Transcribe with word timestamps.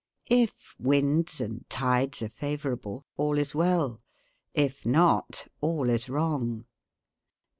If 0.31 0.73
winds 0.79 1.39
and 1.39 1.63
tides 1.69 2.23
are 2.23 2.29
favorable, 2.29 3.05
all 3.17 3.37
is 3.37 3.53
well; 3.53 4.01
if 4.55 4.83
not, 4.83 5.47
all 5.61 5.91
is 5.91 6.09
wrong. 6.09 6.65